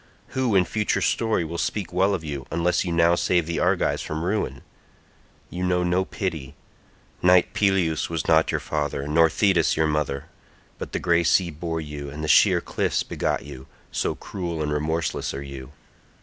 [0.29, 4.01] Who in future story will speak well of you unless you now save the Argives
[4.01, 4.63] from ruin?
[5.51, 6.55] You know no pity;
[7.21, 10.25] knight Peleus was not your father nor Thetis your mother,
[10.79, 14.73] but the grey sea bore you and the sheer cliffs begot you, so cruel and
[14.73, 15.71] remorseless are you.